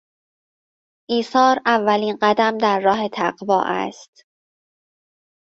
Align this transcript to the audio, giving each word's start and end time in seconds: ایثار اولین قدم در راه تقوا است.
ایثار 1.09 1.61
اولین 1.65 2.17
قدم 2.21 2.57
در 2.57 2.79
راه 2.79 3.07
تقوا 3.07 3.61
است. 3.65 4.23